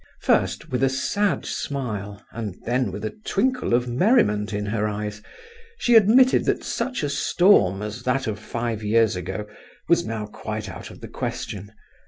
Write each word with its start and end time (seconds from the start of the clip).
First, 0.19 0.71
with 0.71 0.81
a 0.81 0.89
sad 0.89 1.45
smile, 1.45 2.25
and 2.31 2.55
then 2.65 2.91
with 2.91 3.05
a 3.05 3.11
twinkle 3.23 3.75
of 3.75 3.87
merriment 3.87 4.51
in 4.51 4.65
her 4.65 4.87
eyes, 4.87 5.21
she 5.77 5.93
admitted 5.93 6.45
that 6.45 6.63
such 6.63 7.03
a 7.03 7.07
storm 7.09 7.83
as 7.83 8.01
that 8.01 8.25
of 8.25 8.39
five 8.39 8.83
years 8.83 9.15
ago 9.15 9.45
was 9.87 10.03
now 10.03 10.25
quite 10.25 10.67
out 10.67 10.89
of 10.89 11.01
the 11.01 11.07
question. 11.07 11.71